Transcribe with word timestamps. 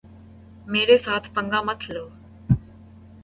میرے 0.71 0.97
ساتھ 1.05 1.27
پنگا 1.35 1.61
مت 1.67 1.81
لو۔ 1.93 2.05